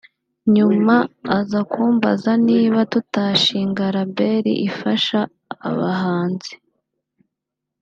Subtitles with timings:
[0.55, 0.95] nyuma
[1.37, 5.19] aza kumbaza niba tutashinga label ifasha
[5.69, 6.53] abahanzi